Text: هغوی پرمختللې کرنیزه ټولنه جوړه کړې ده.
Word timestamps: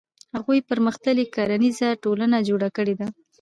هغوی 0.35 0.59
پرمختللې 0.69 1.25
کرنیزه 1.35 1.89
ټولنه 2.03 2.37
جوړه 2.47 2.69
کړې 2.77 2.93
ده. 2.99 3.07